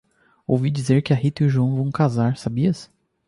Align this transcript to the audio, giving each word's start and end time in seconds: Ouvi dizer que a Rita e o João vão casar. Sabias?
Ouvi 0.47 0.71
dizer 0.71 1.03
que 1.03 1.13
a 1.13 1.15
Rita 1.15 1.43
e 1.43 1.45
o 1.45 1.49
João 1.51 1.75
vão 1.75 1.91
casar. 1.91 2.35
Sabias? 2.35 2.89